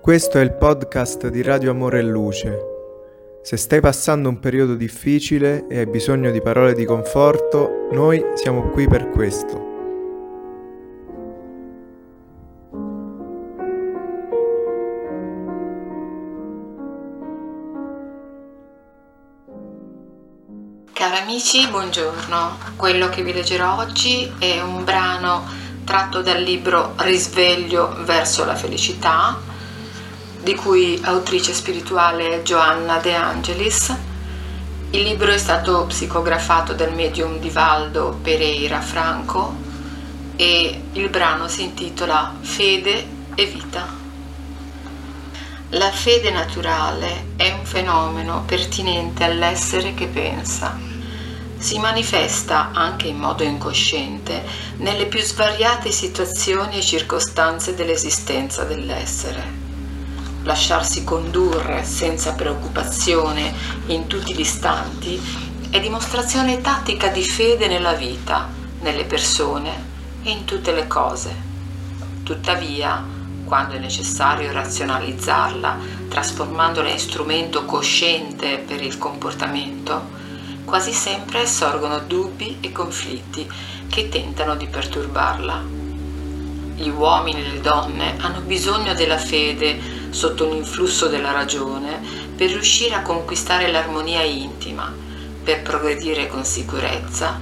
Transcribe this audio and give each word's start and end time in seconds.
Questo 0.00 0.38
è 0.38 0.40
il 0.40 0.54
podcast 0.54 1.28
di 1.28 1.42
Radio 1.42 1.72
Amore 1.72 1.98
e 1.98 2.02
Luce. 2.02 2.58
Se 3.42 3.58
stai 3.58 3.80
passando 3.80 4.30
un 4.30 4.38
periodo 4.38 4.74
difficile 4.74 5.66
e 5.68 5.80
hai 5.80 5.86
bisogno 5.86 6.30
di 6.30 6.40
parole 6.40 6.72
di 6.72 6.86
conforto, 6.86 7.86
noi 7.92 8.24
siamo 8.32 8.70
qui 8.70 8.88
per 8.88 9.10
questo. 9.10 9.68
Cari 20.94 21.16
amici, 21.18 21.68
buongiorno. 21.68 22.58
Quello 22.76 23.10
che 23.10 23.22
vi 23.22 23.34
leggerò 23.34 23.76
oggi 23.76 24.32
è 24.38 24.62
un 24.62 24.82
brano 24.82 25.44
tratto 25.84 26.22
dal 26.22 26.40
libro 26.40 26.94
Risveglio 26.96 28.02
verso 28.04 28.46
la 28.46 28.54
felicità 28.54 29.49
di 30.42 30.54
cui 30.54 30.98
autrice 31.04 31.52
spirituale 31.52 32.42
Joanna 32.42 32.96
De 32.96 33.14
Angelis. 33.14 33.94
Il 34.90 35.02
libro 35.02 35.30
è 35.30 35.38
stato 35.38 35.84
psicografato 35.86 36.72
dal 36.72 36.94
medium 36.94 37.38
di 37.38 37.50
Valdo 37.50 38.18
Pereira 38.22 38.80
Franco 38.80 39.54
e 40.36 40.82
il 40.92 41.08
brano 41.10 41.46
si 41.46 41.62
intitola 41.62 42.34
Fede 42.40 43.06
e 43.34 43.44
vita. 43.44 43.98
La 45.74 45.90
fede 45.90 46.30
naturale 46.30 47.26
è 47.36 47.52
un 47.52 47.64
fenomeno 47.64 48.42
pertinente 48.44 49.22
all'essere 49.22 49.94
che 49.94 50.06
pensa. 50.06 50.76
Si 51.58 51.78
manifesta 51.78 52.70
anche 52.72 53.06
in 53.08 53.18
modo 53.18 53.44
incosciente 53.44 54.42
nelle 54.78 55.06
più 55.06 55.20
svariate 55.20 55.92
situazioni 55.92 56.78
e 56.78 56.82
circostanze 56.82 57.74
dell'esistenza 57.74 58.64
dell'essere 58.64 59.59
lasciarsi 60.42 61.04
condurre 61.04 61.84
senza 61.84 62.32
preoccupazione 62.32 63.52
in 63.86 64.06
tutti 64.06 64.34
gli 64.34 64.40
istanti 64.40 65.20
è 65.70 65.78
dimostrazione 65.78 66.60
tattica 66.60 67.08
di 67.08 67.22
fede 67.22 67.68
nella 67.68 67.92
vita, 67.92 68.48
nelle 68.80 69.04
persone 69.04 69.70
e 70.22 70.30
in 70.30 70.44
tutte 70.44 70.72
le 70.72 70.86
cose. 70.86 71.48
Tuttavia, 72.24 73.04
quando 73.44 73.74
è 73.74 73.78
necessario 73.78 74.50
razionalizzarla, 74.52 75.78
trasformandola 76.08 76.88
in 76.88 76.98
strumento 76.98 77.64
cosciente 77.64 78.58
per 78.58 78.82
il 78.82 78.98
comportamento, 78.98 80.18
quasi 80.64 80.92
sempre 80.92 81.46
sorgono 81.46 81.98
dubbi 82.00 82.58
e 82.60 82.72
conflitti 82.72 83.48
che 83.88 84.08
tentano 84.08 84.56
di 84.56 84.66
perturbarla. 84.66 85.62
Gli 86.76 86.88
uomini 86.88 87.44
e 87.44 87.50
le 87.50 87.60
donne 87.60 88.16
hanno 88.18 88.40
bisogno 88.40 88.94
della 88.94 89.18
fede 89.18 89.99
sotto 90.10 90.46
un 90.46 90.56
influsso 90.56 91.06
della 91.06 91.32
ragione 91.32 92.00
per 92.36 92.50
riuscire 92.50 92.94
a 92.94 93.02
conquistare 93.02 93.70
l'armonia 93.70 94.22
intima, 94.22 94.92
per 95.42 95.62
progredire 95.62 96.26
con 96.26 96.44
sicurezza, 96.44 97.38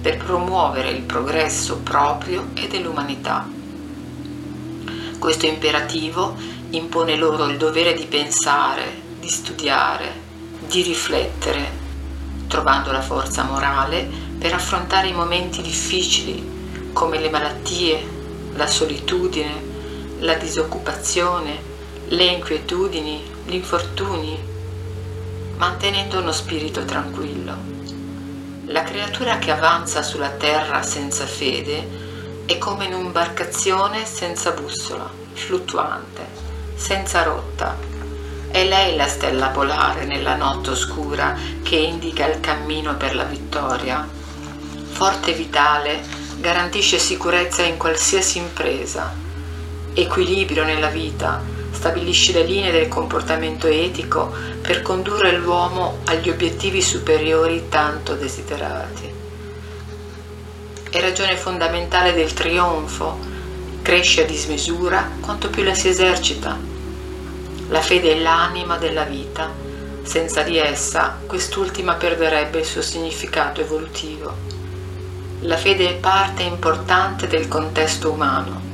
per 0.00 0.16
promuovere 0.16 0.90
il 0.90 1.02
progresso 1.02 1.78
proprio 1.78 2.48
e 2.54 2.68
dell'umanità. 2.68 3.48
Questo 5.18 5.46
imperativo 5.46 6.34
impone 6.70 7.16
loro 7.16 7.46
il 7.46 7.56
dovere 7.56 7.94
di 7.94 8.06
pensare, 8.06 9.00
di 9.20 9.28
studiare, 9.28 10.12
di 10.66 10.82
riflettere, 10.82 11.80
trovando 12.48 12.90
la 12.90 13.00
forza 13.00 13.44
morale 13.44 14.08
per 14.38 14.52
affrontare 14.52 15.08
i 15.08 15.12
momenti 15.12 15.62
difficili 15.62 16.90
come 16.92 17.20
le 17.20 17.30
malattie, 17.30 18.04
la 18.54 18.66
solitudine, 18.66 19.70
la 20.18 20.34
disoccupazione, 20.34 21.70
le 22.08 22.24
inquietudini, 22.24 23.22
gli 23.46 23.54
infortuni, 23.54 24.38
mantenendo 25.56 26.18
uno 26.18 26.32
spirito 26.32 26.84
tranquillo. 26.84 27.56
La 28.66 28.82
creatura 28.82 29.38
che 29.38 29.50
avanza 29.50 30.02
sulla 30.02 30.30
terra 30.30 30.82
senza 30.82 31.26
fede 31.26 32.00
è 32.46 32.58
come 32.58 32.86
in 32.86 32.94
un'imbarcazione 32.94 34.04
senza 34.04 34.50
bussola, 34.52 35.10
fluttuante, 35.32 36.26
senza 36.74 37.22
rotta. 37.22 37.76
È 38.50 38.64
lei 38.66 38.96
la 38.96 39.08
stella 39.08 39.48
polare 39.48 40.04
nella 40.04 40.36
notte 40.36 40.70
oscura 40.70 41.36
che 41.62 41.76
indica 41.76 42.26
il 42.26 42.40
cammino 42.40 42.96
per 42.96 43.14
la 43.14 43.24
vittoria. 43.24 44.06
Forte 44.90 45.30
e 45.30 45.34
vitale, 45.34 46.02
garantisce 46.38 46.98
sicurezza 46.98 47.62
in 47.62 47.76
qualsiasi 47.76 48.38
impresa, 48.38 49.14
equilibrio 49.94 50.64
nella 50.64 50.88
vita, 50.88 51.51
stabilisce 51.72 52.32
le 52.32 52.44
linee 52.44 52.70
del 52.70 52.88
comportamento 52.88 53.66
etico 53.66 54.32
per 54.60 54.82
condurre 54.82 55.36
l'uomo 55.36 55.98
agli 56.04 56.28
obiettivi 56.28 56.80
superiori 56.80 57.68
tanto 57.68 58.14
desiderati. 58.14 59.10
È 60.90 61.00
ragione 61.00 61.36
fondamentale 61.36 62.12
del 62.12 62.32
trionfo, 62.34 63.18
cresce 63.82 64.22
a 64.22 64.26
dismisura 64.26 65.10
quanto 65.20 65.48
più 65.50 65.62
la 65.62 65.74
si 65.74 65.88
esercita. 65.88 66.58
La 67.68 67.80
fede 67.80 68.12
è 68.12 68.20
l'anima 68.20 68.76
della 68.76 69.04
vita, 69.04 69.50
senza 70.02 70.42
di 70.42 70.58
essa 70.58 71.18
quest'ultima 71.26 71.94
perderebbe 71.94 72.58
il 72.60 72.66
suo 72.66 72.82
significato 72.82 73.62
evolutivo. 73.62 74.34
La 75.40 75.56
fede 75.56 75.88
è 75.88 75.94
parte 75.94 76.42
importante 76.42 77.26
del 77.26 77.48
contesto 77.48 78.10
umano 78.10 78.71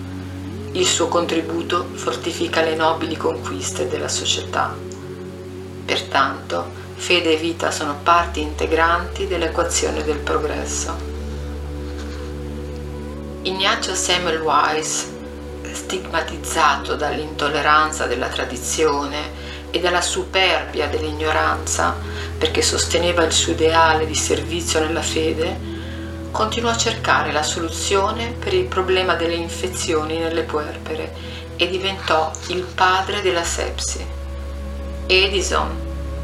il 0.78 0.86
suo 0.86 1.08
contributo 1.08 1.88
fortifica 1.94 2.62
le 2.62 2.76
nobili 2.76 3.16
conquiste 3.16 3.88
della 3.88 4.06
società. 4.06 4.76
Pertanto, 5.84 6.70
fede 6.94 7.32
e 7.32 7.36
vita 7.36 7.72
sono 7.72 7.98
parti 8.00 8.40
integranti 8.40 9.26
dell'equazione 9.26 10.04
del 10.04 10.18
progresso. 10.18 10.94
Ignazio 13.42 13.96
Samuel 13.96 14.40
Wise, 14.40 15.16
stigmatizzato 15.72 16.94
dall'intolleranza 16.94 18.06
della 18.06 18.28
tradizione 18.28 19.46
e 19.70 19.80
dalla 19.80 20.00
superbia 20.00 20.86
dell'ignoranza 20.86 21.96
perché 22.38 22.62
sosteneva 22.62 23.24
il 23.24 23.32
suo 23.32 23.50
ideale 23.52 24.06
di 24.06 24.14
servizio 24.14 24.78
nella 24.78 25.02
fede, 25.02 25.77
continuò 26.30 26.70
a 26.70 26.76
cercare 26.76 27.32
la 27.32 27.42
soluzione 27.42 28.32
per 28.38 28.54
il 28.54 28.66
problema 28.66 29.14
delle 29.14 29.34
infezioni 29.34 30.18
nelle 30.18 30.42
puerpere 30.42 31.12
e 31.56 31.68
diventò 31.68 32.30
il 32.48 32.62
padre 32.62 33.20
della 33.22 33.44
sepsi. 33.44 34.04
Edison, 35.06 35.68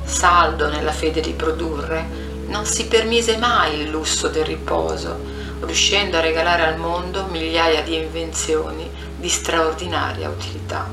saldo 0.04 0.68
nella 0.68 0.92
fede 0.92 1.20
di 1.20 1.32
produrre, 1.32 2.06
non 2.48 2.66
si 2.66 2.86
permise 2.86 3.36
mai 3.38 3.80
il 3.80 3.88
lusso 3.88 4.28
del 4.28 4.44
riposo, 4.44 5.18
riuscendo 5.60 6.18
a 6.18 6.20
regalare 6.20 6.64
al 6.64 6.76
mondo 6.76 7.26
migliaia 7.30 7.82
di 7.82 7.96
invenzioni 7.96 8.88
di 9.16 9.28
straordinaria 9.28 10.28
utilità. 10.28 10.86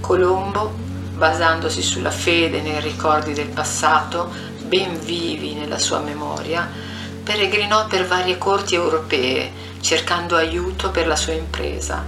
Colombo, 0.00 0.70
basandosi 1.14 1.80
sulla 1.80 2.10
fede 2.10 2.60
nei 2.60 2.80
ricordi 2.80 3.32
del 3.32 3.48
passato, 3.48 4.30
ben 4.66 4.98
vivi 5.00 5.54
nella 5.54 5.78
sua 5.78 6.00
memoria, 6.00 6.68
peregrinò 7.24 7.86
per 7.86 8.06
varie 8.06 8.36
corti 8.36 8.74
europee 8.74 9.50
cercando 9.80 10.36
aiuto 10.36 10.90
per 10.90 11.06
la 11.06 11.16
sua 11.16 11.32
impresa 11.32 12.04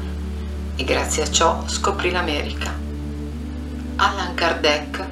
e 0.77 0.85
grazie 0.85 1.23
a 1.23 1.31
ciò 1.31 1.65
scoprì 1.67 2.11
l'America. 2.11 2.73
Allan 3.97 4.35
Kardec, 4.35 5.03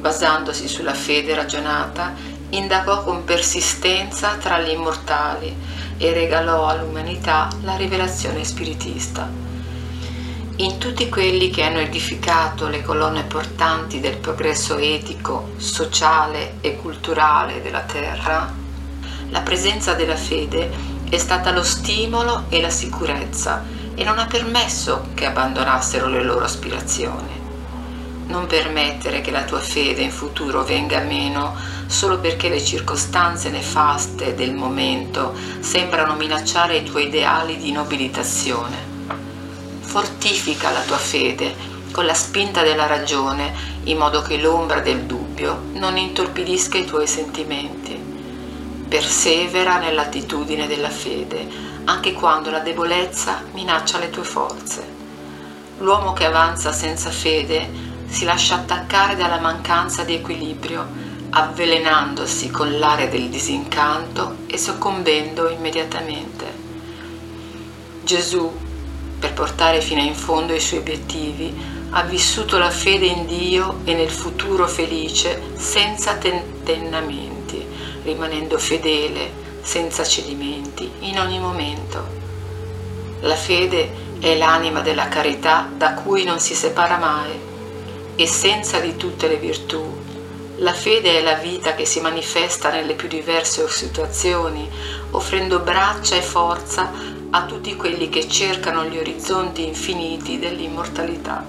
basandosi 0.00 0.66
sulla 0.66 0.92
fede 0.92 1.36
ragionata, 1.36 2.14
indagò 2.50 3.04
con 3.04 3.22
persistenza 3.22 4.34
tra 4.34 4.58
gli 4.58 4.70
immortali 4.70 5.56
e 5.98 6.12
regalò 6.12 6.66
all'umanità 6.66 7.48
la 7.62 7.76
rivelazione 7.76 8.44
spiritista. 8.44 9.30
In 10.56 10.78
tutti 10.78 11.08
quelli 11.08 11.50
che 11.50 11.62
hanno 11.62 11.78
edificato 11.78 12.68
le 12.68 12.82
colonne 12.82 13.22
portanti 13.22 14.00
del 14.00 14.16
progresso 14.16 14.76
etico, 14.78 15.52
sociale 15.58 16.54
e 16.60 16.76
culturale 16.76 17.62
della 17.62 17.82
Terra, 17.82 18.62
la 19.30 19.40
presenza 19.40 19.94
della 19.94 20.16
fede 20.16 20.70
è 21.08 21.18
stata 21.18 21.52
lo 21.52 21.62
stimolo 21.62 22.44
e 22.48 22.60
la 22.60 22.70
sicurezza 22.70 23.62
e 23.94 24.04
non 24.04 24.18
ha 24.18 24.26
permesso 24.26 25.08
che 25.14 25.26
abbandonassero 25.26 26.08
le 26.08 26.22
loro 26.22 26.44
aspirazioni. 26.44 27.42
Non 28.26 28.46
permettere 28.46 29.20
che 29.20 29.30
la 29.30 29.44
tua 29.44 29.60
fede 29.60 30.02
in 30.02 30.10
futuro 30.10 30.64
venga 30.64 31.00
meno 31.00 31.54
solo 31.86 32.18
perché 32.18 32.48
le 32.48 32.62
circostanze 32.62 33.50
nefaste 33.50 34.34
del 34.34 34.54
momento 34.54 35.34
sembrano 35.60 36.14
minacciare 36.14 36.78
i 36.78 36.84
tuoi 36.84 37.06
ideali 37.06 37.58
di 37.58 37.70
nobilitazione. 37.70 38.92
Fortifica 39.80 40.70
la 40.70 40.80
tua 40.80 40.96
fede 40.96 41.54
con 41.92 42.06
la 42.06 42.14
spinta 42.14 42.62
della 42.62 42.86
ragione 42.86 43.52
in 43.84 43.98
modo 43.98 44.22
che 44.22 44.38
l'ombra 44.38 44.80
del 44.80 45.02
dubbio 45.02 45.66
non 45.74 45.96
intorpidisca 45.96 46.78
i 46.78 46.86
tuoi 46.86 47.06
sentimenti 47.06 48.13
persevera 48.94 49.78
nell'attitudine 49.78 50.68
della 50.68 50.88
fede, 50.88 51.48
anche 51.82 52.12
quando 52.12 52.50
la 52.50 52.60
debolezza 52.60 53.42
minaccia 53.50 53.98
le 53.98 54.08
tue 54.08 54.22
forze. 54.22 54.86
L'uomo 55.78 56.12
che 56.12 56.24
avanza 56.24 56.70
senza 56.70 57.10
fede 57.10 57.68
si 58.06 58.24
lascia 58.24 58.54
attaccare 58.54 59.16
dalla 59.16 59.40
mancanza 59.40 60.04
di 60.04 60.14
equilibrio, 60.14 60.86
avvelenandosi 61.30 62.50
con 62.50 62.78
l'aria 62.78 63.08
del 63.08 63.28
disincanto 63.30 64.36
e 64.46 64.56
soccombendo 64.56 65.48
immediatamente. 65.48 66.44
Gesù, 68.04 68.48
per 69.18 69.32
portare 69.32 69.80
fino 69.80 70.02
in 70.02 70.14
fondo 70.14 70.54
i 70.54 70.60
suoi 70.60 70.78
obiettivi, 70.78 71.52
ha 71.90 72.02
vissuto 72.02 72.58
la 72.58 72.70
fede 72.70 73.06
in 73.06 73.26
Dio 73.26 73.80
e 73.82 73.94
nel 73.94 74.10
futuro 74.10 74.68
felice 74.68 75.42
senza 75.56 76.14
tentennamenti, 76.14 77.33
rimanendo 78.04 78.58
fedele, 78.58 79.32
senza 79.62 80.04
cedimenti, 80.04 80.90
in 81.00 81.18
ogni 81.18 81.38
momento. 81.40 82.06
La 83.20 83.34
fede 83.34 84.02
è 84.20 84.36
l'anima 84.36 84.80
della 84.80 85.08
carità 85.08 85.68
da 85.74 85.94
cui 85.94 86.24
non 86.24 86.38
si 86.38 86.54
separa 86.54 86.98
mai, 86.98 87.32
essenza 88.16 88.78
di 88.78 88.96
tutte 88.96 89.26
le 89.26 89.36
virtù. 89.36 90.02
La 90.58 90.72
fede 90.72 91.18
è 91.18 91.22
la 91.22 91.34
vita 91.34 91.74
che 91.74 91.84
si 91.84 92.00
manifesta 92.00 92.70
nelle 92.70 92.94
più 92.94 93.08
diverse 93.08 93.68
situazioni, 93.68 94.70
offrendo 95.10 95.58
braccia 95.58 96.14
e 96.14 96.22
forza 96.22 96.92
a 97.30 97.44
tutti 97.44 97.74
quelli 97.74 98.08
che 98.08 98.28
cercano 98.28 98.84
gli 98.84 98.96
orizzonti 98.96 99.66
infiniti 99.66 100.38
dell'immortalità. 100.38 101.44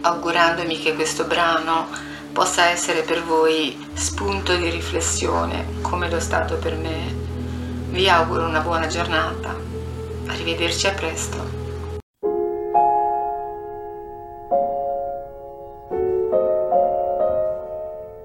Augurandomi 0.00 0.80
che 0.80 0.94
questo 0.94 1.24
brano 1.24 1.86
possa 2.32 2.70
essere 2.70 3.02
per 3.02 3.22
voi 3.22 3.90
spunto 3.92 4.56
di 4.56 4.70
riflessione, 4.70 5.66
come 5.82 6.08
lo 6.08 6.16
è 6.16 6.20
stato 6.20 6.56
per 6.56 6.76
me, 6.76 7.14
vi 7.90 8.08
auguro 8.08 8.46
una 8.46 8.60
buona 8.60 8.86
giornata. 8.86 9.54
Arrivederci 10.26 10.86
a 10.86 10.92
presto. 10.92 11.60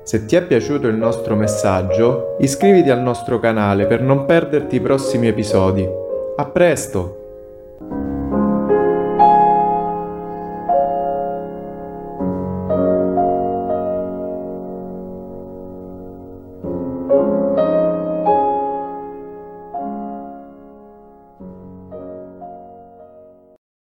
Se 0.03 0.25
ti 0.25 0.37
è 0.37 0.41
piaciuto 0.41 0.87
il 0.87 0.95
nostro 0.95 1.35
messaggio, 1.35 2.37
iscriviti 2.39 2.89
al 2.89 3.01
nostro 3.01 3.39
canale 3.39 3.87
per 3.87 4.01
non 4.01 4.25
perderti 4.25 4.77
i 4.77 4.81
prossimi 4.81 5.27
episodi. 5.27 5.85
A 6.37 6.45
presto! 6.45 7.26